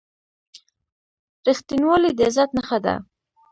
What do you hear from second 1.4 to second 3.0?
•رښتینولي د عزت نښه ده.